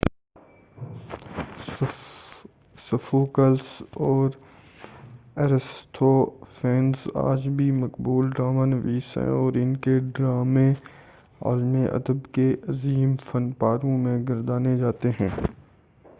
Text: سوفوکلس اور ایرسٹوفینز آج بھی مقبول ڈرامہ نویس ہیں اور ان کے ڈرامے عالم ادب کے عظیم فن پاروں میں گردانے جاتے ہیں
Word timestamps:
سوفوکلس 2.79 3.67
اور 4.03 4.29
ایرسٹوفینز 5.37 7.05
آج 7.23 7.47
بھی 7.57 7.69
مقبول 7.73 8.31
ڈرامہ 8.31 8.65
نویس 8.67 9.15
ہیں 9.17 9.27
اور 9.31 9.59
ان 9.61 9.75
کے 9.79 9.97
ڈرامے 10.11 10.67
عالم 11.41 11.75
ادب 11.91 12.25
کے 12.33 12.47
عظیم 12.69 13.15
فن 13.23 13.51
پاروں 13.59 13.97
میں 13.99 14.17
گردانے 14.29 14.77
جاتے 14.77 15.09
ہیں 15.19 15.29